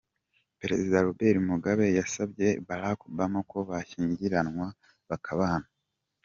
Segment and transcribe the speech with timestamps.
[0.59, 4.67] Perezida Robert Mugabe yasabye Barack Obama ko bashyingiranwa
[5.09, 5.67] bakabana.